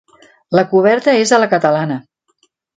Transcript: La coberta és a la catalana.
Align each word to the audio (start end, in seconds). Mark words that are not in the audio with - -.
La 0.59 0.63
coberta 0.71 1.15
és 1.27 1.35
a 1.37 1.41
la 1.45 1.51
catalana. 1.53 2.01